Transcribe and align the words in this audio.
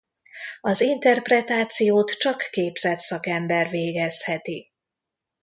Az 0.61 0.81
interpretációt 0.81 2.11
csak 2.17 2.47
képzett 2.51 2.99
szakember 2.99 3.69
végezheti. 3.69 4.69